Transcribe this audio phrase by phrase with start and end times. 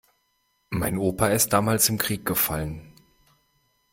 [0.71, 2.91] Mein Opa ist damals im Krieg gefallen.